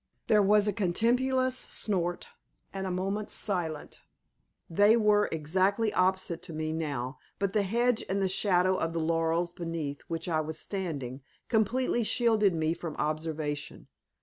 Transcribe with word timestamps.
There 0.25 0.41
was 0.41 0.67
a 0.67 0.73
contemptuous 0.73 1.55
snort, 1.55 2.29
and 2.73 2.87
a 2.87 2.89
moment's 2.89 3.33
silence. 3.35 3.99
They 4.67 4.97
were 4.97 5.29
exactly 5.31 5.93
opposite 5.93 6.41
to 6.41 6.53
me 6.53 6.73
now, 6.73 7.19
but 7.37 7.53
the 7.53 7.61
hedge 7.61 8.03
and 8.09 8.19
the 8.19 8.27
shadow 8.27 8.75
of 8.75 8.93
the 8.93 8.99
laurels 8.99 9.53
beneath 9.53 10.01
which 10.07 10.27
I 10.27 10.41
was 10.41 10.57
standing 10.57 11.21
completely 11.49 12.03
shielded 12.03 12.55
me 12.55 12.73
from 12.73 12.95
observation. 12.95 13.89